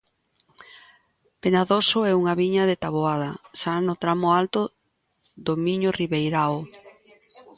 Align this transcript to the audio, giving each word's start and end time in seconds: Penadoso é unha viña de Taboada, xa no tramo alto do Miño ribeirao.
Penadoso 1.43 1.99
é 2.11 2.13
unha 2.21 2.37
viña 2.41 2.63
de 2.69 2.79
Taboada, 2.83 3.31
xa 3.59 3.73
no 3.87 3.95
tramo 4.01 4.27
alto 4.41 4.61
do 5.45 5.53
Miño 5.65 5.89
ribeirao. 5.99 6.57